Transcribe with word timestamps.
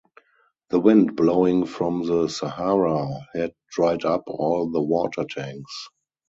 The 0.71 0.79
wind 0.79 1.15
blowing 1.15 1.67
from 1.67 2.07
the 2.07 2.27
Sahara 2.27 3.07
had 3.35 3.53
dried 3.69 4.03
up 4.03 4.23
all 4.25 4.67
the 4.71 4.81
water-tanks. 4.81 5.89